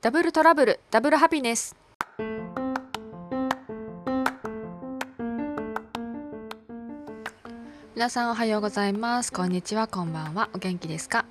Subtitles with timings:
[0.00, 1.74] ダブルトラブルダブルハピネス
[7.96, 9.32] 皆さんおはようございます。
[9.32, 9.88] こんにちは。
[9.88, 10.50] こんばんは。
[10.54, 11.24] お元気ですか？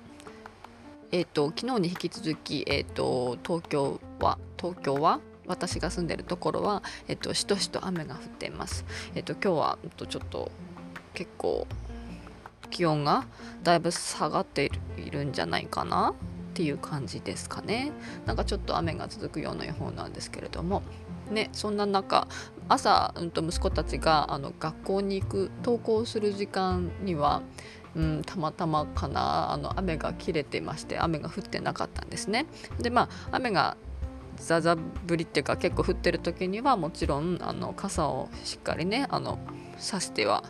[1.12, 8.84] えっ、と昨日に引き続きえっ、と東京は東京は私が住んでるところはえっ、としとしと雨が降っています。
[9.14, 10.52] えっ、と今日はえっとちょっと
[11.14, 11.66] 結構
[12.68, 13.24] 気温が
[13.62, 16.12] だいぶ下がっているんじゃないかな。
[16.58, 17.92] っていう感じですかね
[18.26, 20.82] なんかちょっと雨が続くような予報なんですけれども
[21.30, 22.26] ねそんな中
[22.68, 27.42] 朝、うん、と息子たちがあの学校に行く登校する時間には
[27.96, 32.46] うん、たまたまかなあの雨が切れてまして雨が降ってなかったんですね。
[32.78, 33.76] でまあ雨が
[34.40, 39.38] ザザ降りっていうか結構降ってる時にはもちろんあの傘をしっかりねあの
[39.78, 40.42] 差しては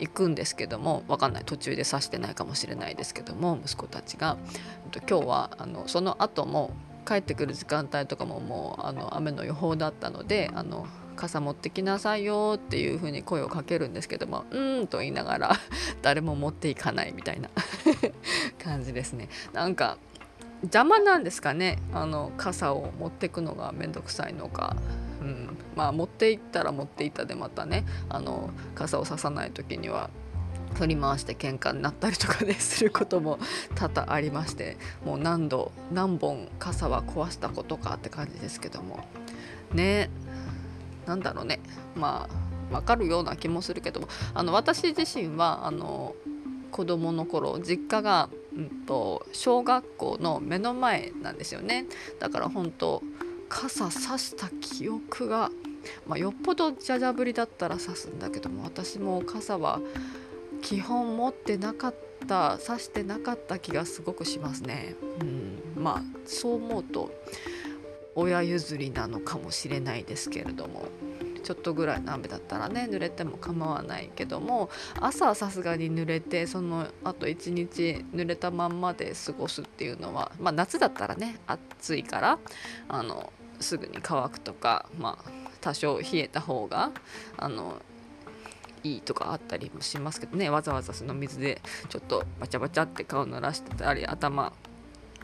[0.00, 4.36] 行くんですけども分かんない途中で刺してないかもしれないですけども息子たちが
[5.08, 6.72] 今日はあのその後も
[7.06, 15.56] 帰ってくる時間帯とかももうあの雨の予報だったのであの傘持ってきなさいよっていう風に声をかけるんですけども「うん」と言いながら
[16.00, 17.50] 誰も持っていかないみたいな
[18.62, 19.28] 感じですね。
[19.52, 19.98] なんか
[20.62, 21.78] 邪魔なんですかね？
[21.92, 24.76] あの傘を持っていくのが面倒くさいのか。
[25.20, 27.84] うん、まあ持って行ったら持っていたでまたね。
[28.08, 30.10] あの傘をささない時には
[30.74, 33.38] 振り回して喧嘩になったりとかねすることも
[33.74, 34.76] 多々ありまして。
[35.04, 39.04] もう何度何本傘は壊したことかって感じですけども。
[39.72, 40.10] ね。
[41.06, 41.60] なんだろうね。
[41.96, 44.08] まあ分かるような気もするけども。
[44.34, 46.14] あの私自身はあの
[46.70, 51.86] 子供の頃実家が、うんと、小学校の目の前なんですよね
[52.18, 53.02] だから本当
[53.48, 55.50] 傘さした記憶が、
[56.06, 59.80] まあ、よっぽどじゃじゃ降りだったらさすんだけども私も傘は
[60.60, 61.94] 基本持ってなかっ
[62.26, 64.96] たさしてなかった気がすごくしますね。
[65.20, 67.10] うん、まあそう思うと
[68.16, 70.82] 親譲りなのかもしれないですけれども
[71.42, 82.38] ちょっとぐらいの雨だったらね濡れても構わないけども朝はさすがに濡れてそのあと一日濡れたまんまで過ごすっていうのは、まあ、夏だったらね暑いから
[82.88, 86.92] あのすぐに乾くとか、まあ、多少冷えた方が
[87.36, 87.80] あの
[88.84, 90.50] いいとかあったりもしますけどね。
[90.50, 94.52] わざわざその水でちょっとバチャバチャって顔濡らしてたり頭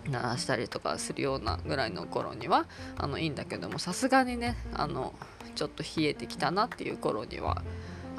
[0.09, 2.67] 鳴らしたりとかするようなぐらいの頃には
[2.97, 5.15] あのいいんだけどもさすがにねあの
[5.55, 7.63] ちょっと冷えてきたなっていう頃には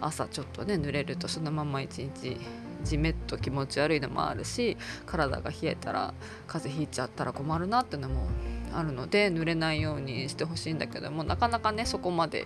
[0.01, 2.38] 朝ちょっとね濡れるとそのまま一日
[2.84, 6.13] じめっと気持ち悪いのもあるし体が冷えたら
[6.47, 8.28] 風邪ひいちゃったら困るなっていうのも
[8.73, 12.46] あるので濡れないようにしてほしいんだけどもなかなかねそこまで、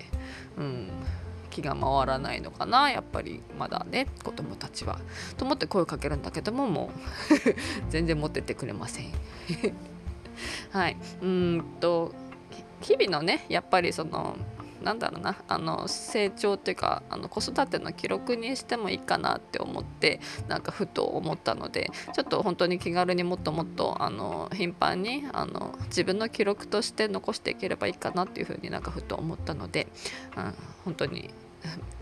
[0.58, 0.90] うん、
[1.50, 5.00] 気が回らないのかなやっぱりまだね子供たちは。
[5.38, 6.92] と思って声をかけるんだけどもも
[7.88, 9.12] う 全然持ってってくれません。
[10.72, 12.14] はいうんと
[12.82, 14.38] 日々のねやっぱりその
[14.82, 29.88] なんだろうなあの成長っていうかあの子育ての記録にしてもいいかなって思ってなんかふと思ったのでちょっと本当に気軽にもっともっとあの頻繁にあの自分の記録として残していければいいかなっていうふうになんかふと思ったので、
[30.38, 30.54] うん、
[30.86, 31.30] 本当に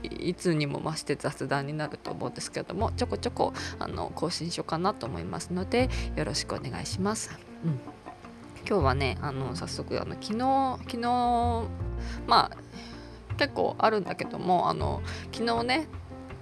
[0.03, 7.38] いつにも増して雑談になると思うんですけどもちょこちょこあの更新しようかなと思いますのでよろしくお願いします。
[7.65, 7.79] うん
[8.69, 11.63] 今日はねあの早速あの昨日昨日
[12.28, 15.88] まあ結構あるんだけどもあの昨日ね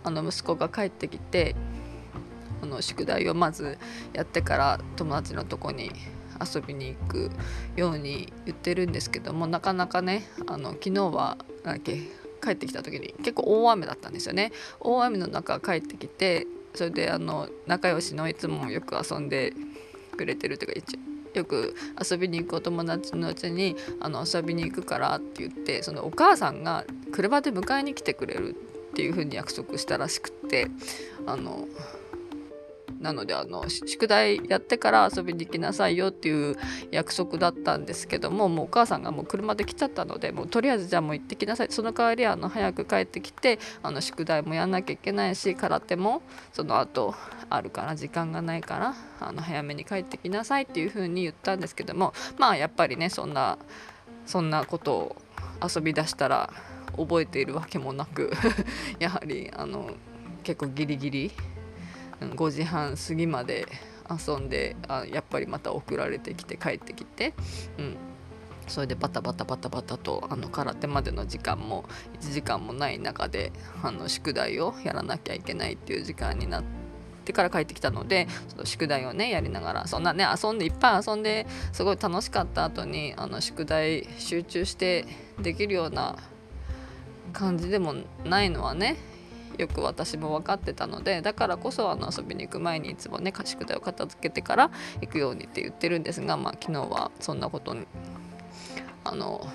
[0.03, 1.55] あの息子が帰ってきて
[2.61, 3.77] あの宿題をまず
[4.13, 5.91] やってから友達のとこに
[6.39, 7.31] 遊びに行く
[7.75, 12.01] ように言ってるんですけどもなかなかねあの昨日はだっけ
[12.43, 14.51] 帰ってきた時に結構大雨だったんですよね。
[14.79, 16.45] 大雨の中帰ってきて
[16.75, 19.53] それであの仲良しのいつもよく遊んで
[20.15, 21.75] くれてるというか一応よく
[22.09, 30.67] 遊びに行くお友達のうちにあの遊びに行くからって言ってそのお母さんが車で迎えに来てくれるっていうふうに約束したらしくって
[31.25, 31.67] あの
[33.05, 36.55] なのであの宿題やってから遊びに行きなさいよっていう
[36.89, 41.67] 約束だったんですけどももうお母さんがもう車で来ちゃったのでもうとりあえずじゃあもう行ってきなさい。
[41.69, 47.13] その代わりあの早く帰ってきてあの宿題もやんなきゃいけないし空手もその後
[47.51, 53.59] あるから時間がないからあの早めに帰ってきなさいっていう風に言ったんですけどもまあやっぱりねそんな
[54.25, 55.15] そんなことを
[55.63, 56.49] 遊び出したら
[56.97, 58.31] 覚えているわけもなく
[58.97, 59.91] やはりあの
[60.43, 61.31] 結構ギリギリ
[62.21, 63.67] 5時半過ぎまで
[64.09, 67.33] 遊んであやっぱりまた送られてきて帰ってきて、
[67.77, 67.97] うん、
[68.67, 71.85] それでバタバタバタバタとあの空手までの時間も
[72.19, 73.51] 1時間もない中で
[73.83, 76.63] あの宿題をやらなきゃいけないっていう時間になっ
[77.25, 85.05] てから帰ってきたのでその宿題をねやりながらそんなね遊んでいっぱい遊んですごい楽しかった後にあの宿題集中して
[85.39, 86.17] できるような
[87.33, 88.97] 感じでもないのはね
[89.57, 94.71] よく私も分かってたのでだからこそあの遊びに行く前にいつもね宿題を片付けてから
[95.01, 97.85] 行くようにって言ってるんですが、まあ、昨日はそんなことに
[99.03, 99.45] あの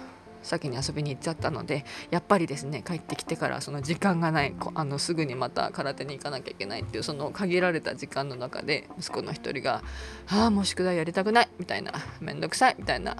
[0.43, 9.83] 先に遊びに行っちゃったのでやっぱりですね帰ってきてからその時間がないあのすぐにまた空手に行かなきゃいけないっていうその限られた時間の中で息子の一人が
[10.29, 13.17] 「ああもう宿題やりたくない」みたいな「めんどくさい」みたいな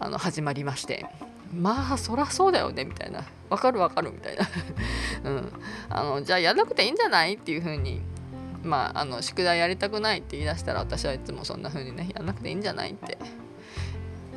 [0.00, 1.06] あの始まりまして。
[1.54, 3.24] まあそらそうだよねみたいな。
[3.50, 4.48] わかるわかるみたいな、
[5.30, 5.52] うん、
[5.88, 7.34] あのじゃあやんなくていいんじゃない？
[7.34, 8.00] っていう風に
[8.64, 13.18] まああの宿題やりたくないって言い出したら私はいつもそんな風にねやんなくていいんじゃないって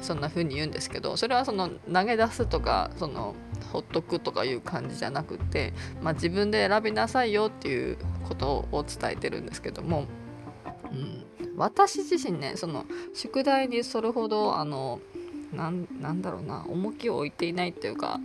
[0.01, 3.33] そんな風に言うんですけどそれはその投げ出すとかその
[3.71, 7.97] ほっとくとかいう感じじゃなくて、まあ、自分で選びなさいよっていう
[8.27, 10.05] ことを伝えてるんですけども、
[10.91, 11.25] うん、
[11.55, 14.99] 私自身ねその宿題にそれほどあの
[15.53, 18.19] なんなんだろうな重きを置いていないっていうか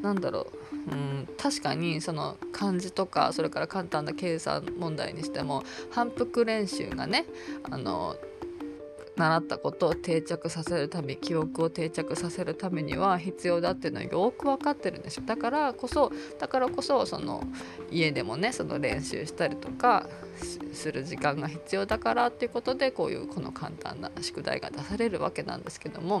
[0.00, 0.48] なんだろ
[0.90, 7.26] う、うん、確かにその漢字とかそれから簡単な計算問題にしても反復練習がね
[7.70, 8.16] あの
[9.16, 17.44] 習ったことを定着させるため記憶を定着させるためには必要だっていうのはよく分かってるんですよだからこそだからこそその
[17.90, 20.08] 家でもねその練習したりとか
[20.72, 26.20] する時間が必要だからっていうことでこういうこの簡単な宿題が出されるわけなんですけども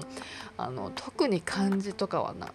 [0.56, 2.52] あの特に漢字とかはな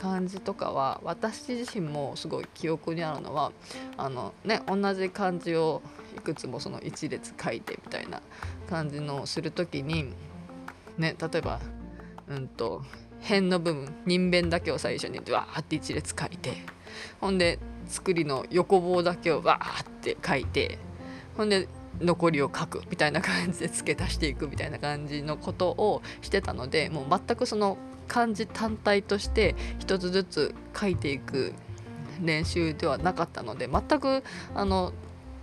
[0.00, 3.50] 漢字とかは私自身もすごい記憶にあるのは
[3.96, 5.82] あのね同じ漢字を
[6.16, 8.20] いくつもその一列書いてみたいな
[8.68, 10.12] 感じのする時に
[10.98, 11.60] ね例えば
[12.28, 12.82] うんと
[13.22, 16.54] 辺の部分人弁だけを最初にわーって一列書いて
[17.20, 20.78] ほんで作りの横棒だけをわーって書いて
[21.36, 21.68] ほんで
[22.00, 27.76] 残りを書くみたいな感じで付け足していくみたいな感じのことをしてたのでもう全くその
[28.08, 31.52] 漢字単体として一つずつ書いていく
[32.20, 34.22] 練習ではなかったので全く
[34.54, 34.92] あの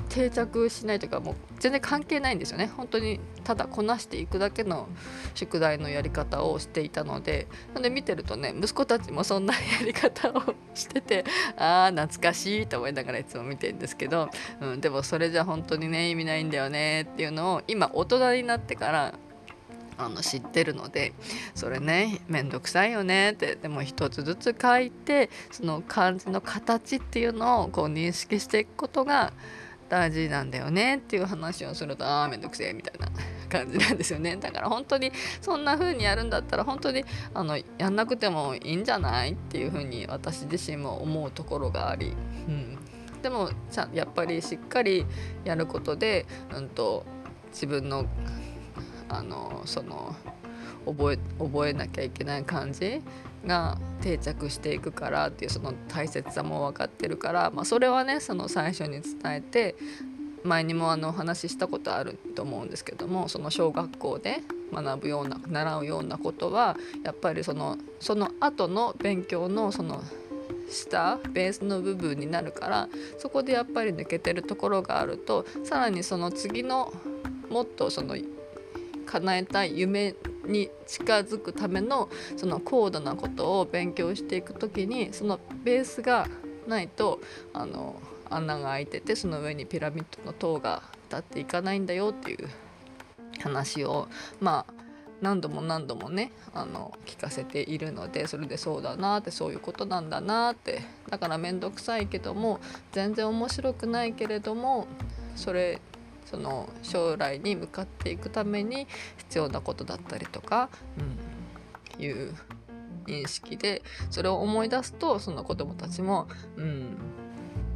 [0.08, 2.68] 定着しないというかもう全然関係ないんですよね。
[2.68, 4.88] 本当にただこなしていくだけの
[5.36, 11.26] 宿題のやり方をしていたのでなので見てるとね息子たちもそんなやり方をしてて
[11.58, 19.14] ああ懐かしいと思いながらいつも見てるんですけど、うん、でもそれじゃ本当にね意味ないんだよねっていうのを今大人になってから
[19.98, 21.14] あの知ってるので
[21.56, 29.34] それねめんどくさいよねってでも一つずつ書いてその漢字の形っていうのをこう認識していくことが
[29.90, 33.08] 大事なんだよねっていう話をするとああめんどくせえみたいな
[33.50, 34.36] 感じなんですよね。
[34.36, 35.12] だから本当に
[35.42, 42.14] そんな風にやるんだったら本当にあのやんなくてもいいんじゃないっていう風に私自身も思うところがあり、
[42.48, 42.78] うん、
[43.22, 43.50] でも
[43.94, 45.06] やっぱりしっかり
[45.46, 47.06] やることで、うんと、
[47.52, 48.06] 自分の
[49.10, 50.16] あのその
[50.88, 53.02] 覚え覚えなきゃいけない感じ
[53.46, 59.76] が定着していくからっていうその大切さも分かってるから、まあ、それはねその最初に伝えて
[60.44, 64.42] 前にもあのお話ししたことあると思うんですけどもその小学校で
[64.74, 70.02] 学ぶような習うようなことはやっぱりそのその後の勉強のその
[70.70, 76.94] 下ベースの部分になるからそこでやっぱり抜けてるところがあるとさらにその次の
[77.50, 78.18] もっとその
[79.06, 80.14] 叶えたい夢
[80.48, 86.28] に近づくためのその高度なことを勉強していく時にそのベースが
[86.68, 87.20] ないと
[87.54, 92.50] あの穴が開いててその上にピラミッドの塔が立っていかないんだよっていう
[93.40, 94.08] 話を
[94.40, 94.74] まあ
[95.22, 102.60] 何度も何度もねあの聞かせているのでそれでそうだなってそういうことなんだなってだから面倒くさいけども
[102.92, 104.88] 全然面白くないけれども
[105.36, 105.82] それ
[106.30, 110.70] その将来に向かっていくために必要なことだったりとか、
[111.98, 112.34] うん、いう
[113.06, 116.98] 認識でそれを思い出すとその子どもたちも「うん」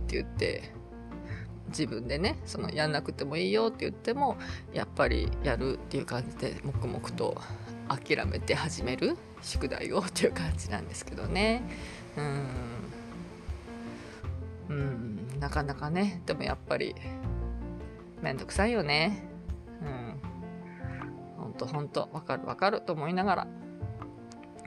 [0.03, 0.71] って言って
[1.69, 4.37] 自分でねそのやんなくてもいいよって言っても
[4.73, 7.41] やっぱりやるっていう感じで黙々と
[7.87, 11.63] 諦めて始める宿題をっていう感じなんですけどね。
[12.17, 12.47] うん
[14.69, 16.95] うんなかなかねでもやっぱり
[18.21, 19.23] めんどくさいよね。
[19.81, 21.43] うん。
[21.43, 23.47] ほんとほんと、わかるわかると思いながら。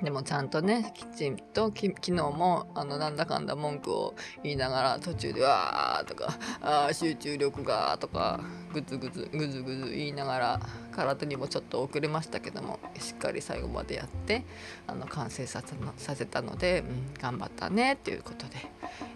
[0.02, 8.40] でもちゃんとね、きちんと昨日もあのなんだかんだ文句を言いながら途中でわーとか、あ集中力がとか、
[8.72, 10.60] ぐずぐずぐずぐず言いながら
[10.92, 14.44] 空手にもちょっと遅れましたけども、しっかり最後までやって
[14.88, 18.56] あの完成させのさせたので、うん、頑張ったねっていうことで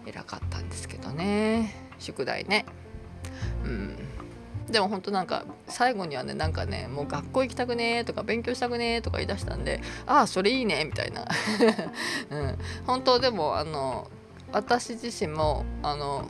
[0.05, 2.65] 偉かったんですけどね、宿題ね。
[3.63, 4.18] うん
[4.71, 11.27] でも本当なんか最後にはねなんかねもう学校行きたくねーとか勉強したくねーとか言い出したんでああそれいいねみたいな、
[12.29, 14.07] うん、本当でもあの
[14.51, 16.25] 私自身もあの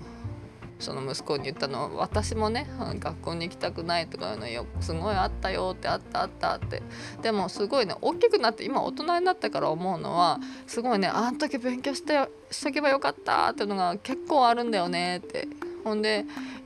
[0.79, 2.65] その息子に言ったのは私もね
[2.99, 6.81] 学校に行きたくないとかいうのよすごいあったよってあったあったって。
[7.21, 15.47] でもすごいね大きくなって今大人になってから思うのはすごいねあん時勉強してしとけばよかったっていうのが結構あるんだよねって。
[15.83, 16.25] ほんで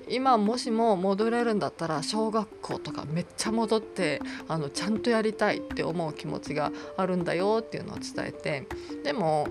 [0.09, 8.67] 今もしも戻れるんだったら小学校とかめっちゃ戻ってあのちゃんとやりたいって思う気持ちがあるんだよっていうのを伝えて
[9.03, 9.47] でも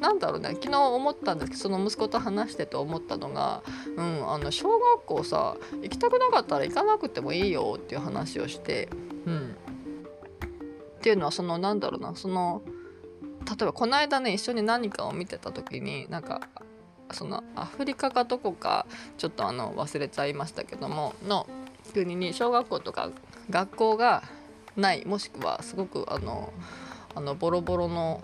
[0.00, 3.62] なんだろうね昨日思ったんですけどその息子と話してて思ったのが、
[3.96, 8.88] うん、あの小学校さ行きたくなかったら行かなくてもいいよっていう話をして、
[9.26, 9.56] うん、
[10.96, 12.62] っていうのはそのなんだろうなその
[13.46, 16.48] 例えばこの間ね一緒に何かを見てた時になんか
[17.12, 18.86] そのアフリカかどこか
[19.18, 21.46] ちょっとあの忘れちゃいましたけどもの
[21.92, 23.10] 国に小学校とか
[23.50, 24.22] 学校が
[24.76, 26.52] ないもしくはすごくあの
[27.14, 28.20] あのボロボロの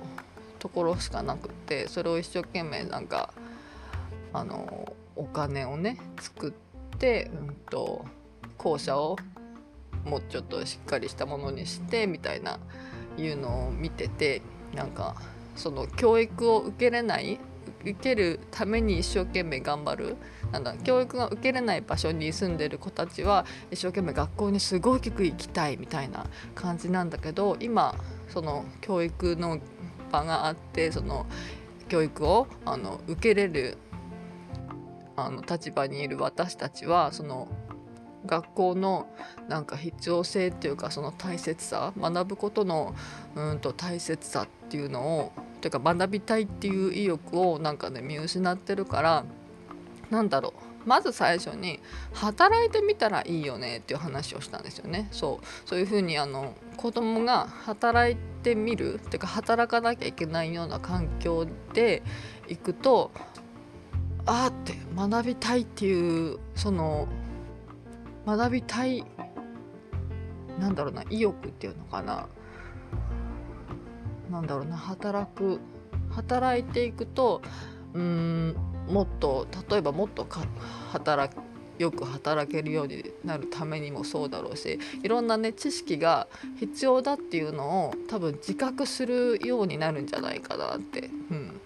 [0.58, 3.32] ところしかなくってそれを一生懸命なんか
[4.32, 8.04] あのお金をね作って、うんと、
[8.56, 9.16] 校舎を
[10.04, 12.58] もうちょっとしっかりしたものにしてみたいな
[13.16, 14.42] いうのを見てて
[14.74, 15.14] なんか
[15.56, 17.38] その教育を受けれない
[17.82, 20.16] 受けるために一生懸命頑張る。
[20.52, 27.94] なんだ教育が受けれない場所に住んでる子たちは一生懸命学校にすごく行きたいみたいな感じなんだけど今
[28.28, 29.60] その教育の
[30.10, 31.26] 場があってその
[31.88, 33.78] 教育をあの受けれる
[35.16, 37.48] あの立場にいる私たちはその
[38.26, 39.08] 学校の
[39.48, 42.94] なんか必要性っていうかその大切さ学ぶことの
[43.34, 49.24] うんと大切さっていうのをというか学びたいっていう意欲をなんかね見失ってるから
[50.10, 50.70] なんだろう。
[50.86, 51.78] まず最初に
[52.14, 55.08] 働いてみたらいいよねっていう話をしたんですよね。
[55.10, 55.68] そう。
[55.68, 62.02] そういうふうにあの子供が働いてみるっていうか働かなきゃいけないような環境で
[62.48, 63.10] 行くと
[64.24, 67.08] ああって学びたいっていうその
[68.26, 69.04] 学びたい
[70.58, 72.28] なんだろうな意欲っていうのかな。
[74.30, 75.60] なんだろうな働く
[76.10, 77.42] 働いていくと
[77.94, 78.56] うん
[78.88, 80.46] もっと例えばもっとか
[80.92, 81.34] 働
[81.78, 91.08] よく働けるようになるためにもそうだろうしいろんなね知識が必要だっていうのを多分自覚するようになるんじゃないかなって。
[91.30, 91.60] うん、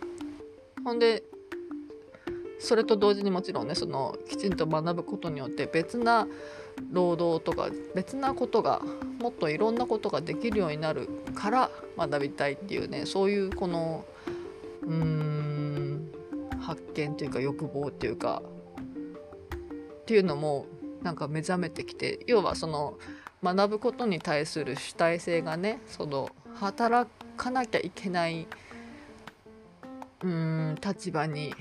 [0.85, 1.25] ほんで
[2.61, 6.29] それと同時にもちろんねそのきちんと学ぶことによって別な
[6.91, 8.83] 労働とか別なことが
[9.21, 14.05] もっといろんなことができるようになるから学びたいっていうねそういうこの
[14.83, 16.11] うーん
[16.61, 18.43] 発見というか欲望っていうか
[20.03, 20.67] っていうのも
[21.03, 22.99] なんか目覚めてきて要はその
[23.43, 28.47] 学ぶことに対する主体性がねその働かなきゃいけない
[30.23, 31.55] うん立場に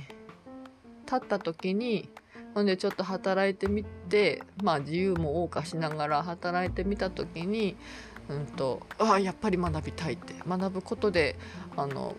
[1.05, 2.09] 立った時に
[2.53, 7.75] ほんでちょっと働いてみてまあ自由も謳歌しながら働いてみた時に
[8.29, 11.37] うんとああやっぱり学びたいって学ぶことで
[11.75, 12.15] あの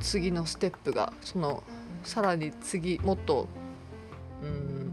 [0.00, 1.62] 次のステップがその
[2.02, 3.48] さらに次もっと
[4.42, 4.92] うん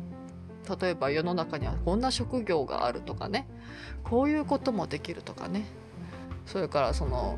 [0.80, 3.48] 例えば世の中にはこんな職業があるとかね
[4.04, 5.66] こういうこともできるとかね。
[6.46, 7.38] それからその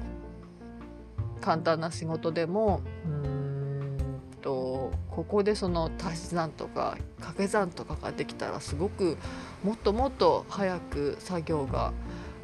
[1.41, 3.34] 簡単な仕事でもうん
[4.45, 9.17] とここでその足し算とか掛け算とかができたらすごく
[9.63, 11.91] もっともっと早く作業が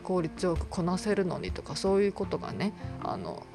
[0.04, 3.46] 効率よくこなせるのにとかそういうことがねあの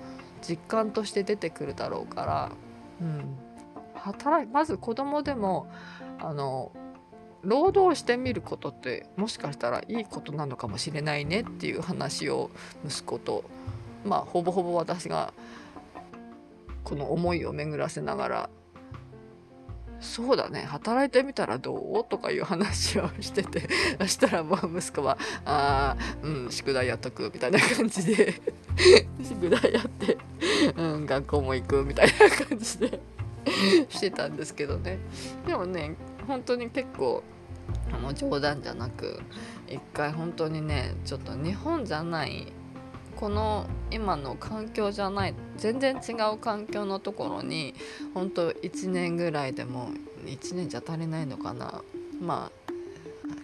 [0.49, 2.53] 実感として出てくるだろうから、
[3.01, 3.37] うん、
[3.97, 5.69] 働まず子供でも
[6.21, 6.71] あの
[7.43, 12.51] 労働してみることってもしかしたらいいことなのかもしれないねっていう話を
[12.87, 13.43] 息子と
[14.05, 15.33] まあほぼほぼ私が
[16.87, 18.51] この思いを巡らせながら
[19.99, 22.05] そうだね働いてみたらどう？
[22.09, 28.41] とかいう話をしてて そしたらもう息子は「ああうん宿題やっとく」みたいな感じで
[29.21, 30.17] 宿題やって、
[30.77, 33.01] うん、学校も行くみたいな感じで
[33.89, 34.99] してたんですけどね。
[35.45, 35.97] でもね
[36.29, 37.25] 本当に結構
[37.93, 39.21] あの冗談じゃなく
[39.67, 42.53] 一回本当にねちょっと日本じゃない
[43.17, 47.75] この今の環境じゃない全然違う環境のところに
[48.15, 49.91] 本当1年ぐらいでも
[50.25, 51.83] 1年じゃ足りないのかな。
[52.21, 52.67] まあ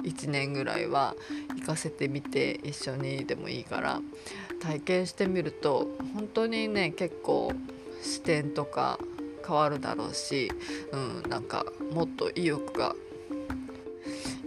[0.05, 1.15] 1年ぐらいは
[1.57, 4.01] 行かせてみて一緒にでもいいから。
[4.63, 7.53] 体験してみると本当にね結構
[8.01, 9.01] 視点とか
[9.45, 10.53] 変わるだろうし、
[10.93, 12.95] うん、なんかもっと意欲が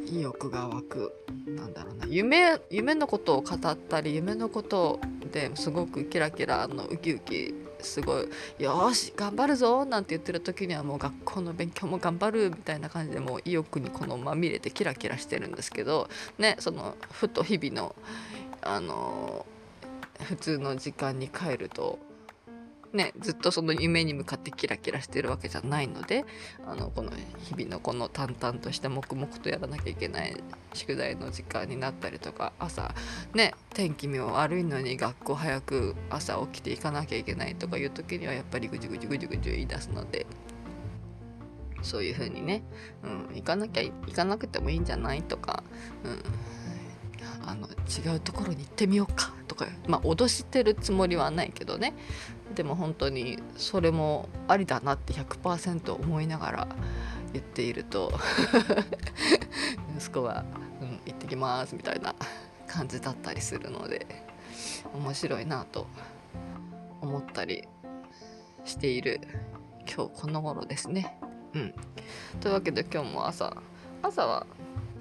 [0.05, 1.13] 意欲が湧く。
[1.47, 2.05] なんだろうな。
[2.07, 4.99] 夢夢のことを語ったり夢のこと
[5.31, 8.27] ですごくキラキラのウキウキすごい
[8.59, 17.95] 「よし頑張るぞ」なんて言ってる時にはもう学校の勉強も頑張るみたいな感じでもう意欲にこのまみれてキラキラしてるんですけどねそのふと日々の
[18.61, 19.45] あの
[20.23, 21.99] 普通の時間に帰ると
[22.95, 26.23] ね、ずっとその夢に向かってキラキラしてるわけじゃないので
[26.65, 27.11] あのこの
[27.43, 30.41] 日々のこの淡々として黙々とやらなきゃいけない
[30.73, 32.95] 宿題の時間になったりとか朝
[33.33, 40.25] ね天気も悪いのに学校早く朝起きていかなきゃいけないとかいう時にはやっぱりぐじゅぐじゅぐじぐじ言い出すので
[41.81, 42.63] そういう風にね、
[43.03, 45.63] うん、行かなきゃ行かなくてもいいんじゃないとか、
[46.03, 46.23] うん、
[47.45, 51.93] あの違うところに行ってみようかとかまあ脅してるつもりはないけどね
[52.55, 56.67] でも本当にそれもありだなって100%思いながら
[57.33, 58.11] 言っていると
[59.97, 60.45] 息子は
[60.81, 62.15] 「うん行ってきます」みたいな
[62.67, 64.07] 感じだったりするので
[64.93, 65.87] 面白いなと
[67.01, 67.67] 思ったり
[68.63, 69.21] している
[69.81, 71.19] 今日この頃ですね。
[71.53, 71.73] うん、
[72.41, 73.55] というわけで今日も朝
[74.01, 74.45] 朝は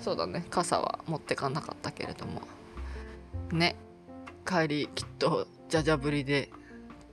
[0.04, 0.44] そうだね。
[0.50, 2.42] 傘は持ってかなかったけれども。
[3.52, 3.74] ね。
[4.46, 6.50] 帰りきっとじゃじゃ降りで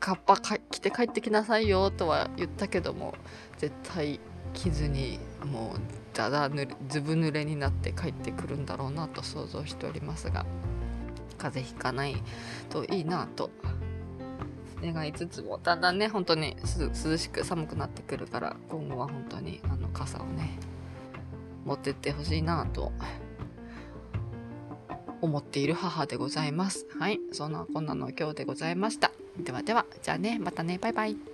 [0.01, 3.15] カッパ着て帰ってきなさいよとは言ったけども
[3.57, 4.19] 絶対
[4.53, 5.79] 着ずにもう
[6.13, 10.45] だだぬれずぶ濡れになって帰ってくるんだろうなと想像しておりますが
[11.37, 12.15] 風邪ひかない
[12.69, 13.49] といいなと
[14.83, 16.57] 願いつつもだんだんね本当に
[17.05, 20.59] 涼しく寒くなってくるから今後は本当にあの傘をね
[21.65, 22.91] 持ってってほしいなと
[25.21, 26.87] 思っている母でございます。
[26.99, 29.11] はい、そんなこんなの今日でございました。
[29.39, 31.30] ではでは、じゃあね、またね、バイバイ。